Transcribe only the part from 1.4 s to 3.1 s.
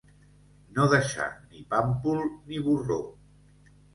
ni pàmpol ni borró.